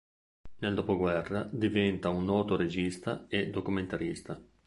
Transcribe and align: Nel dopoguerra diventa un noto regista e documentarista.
Nel 0.57 0.73
dopoguerra 0.73 1.47
diventa 1.51 2.09
un 2.09 2.25
noto 2.25 2.55
regista 2.55 3.27
e 3.27 3.51
documentarista. 3.51 4.41